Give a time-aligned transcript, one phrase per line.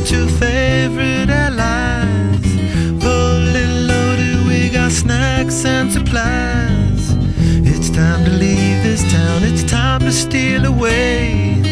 [0.00, 2.46] out your favorite allies.
[3.02, 7.14] Fully loaded, we got snacks and supplies.
[7.72, 11.62] It's time to leave this town, it's time to steal away.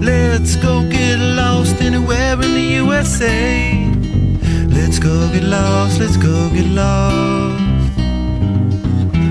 [0.00, 3.90] Let's go get lost anywhere in the USA.
[4.68, 7.96] Let's go get lost, let's go get lost.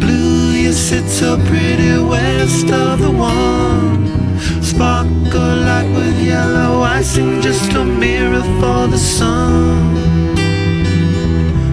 [0.00, 4.40] Blue, you sit so pretty west of the one.
[4.62, 5.63] Sparkle
[6.26, 9.94] yellow icing, just a mirror for the sun.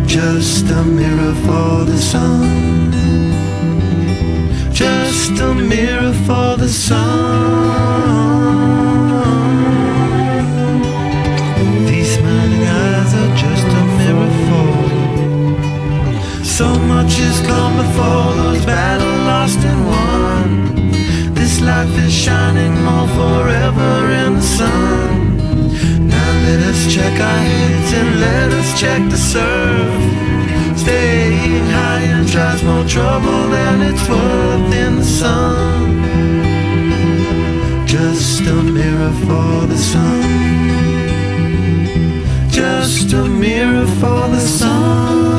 [0.07, 2.91] Just a mirror for the sun.
[4.73, 7.11] Just a mirror for the sun.
[11.87, 14.71] These smiling eyes are just a mirror for.
[16.43, 20.49] So much has come before those battle lost and won.
[21.33, 23.60] This life is shining more forever
[27.11, 30.77] check our heads and let us check the surf.
[30.77, 36.01] Staying high and tries more trouble than it's worth in the sun.
[37.85, 40.21] Just a mirror for the sun.
[42.49, 45.30] Just a mirror for the sun.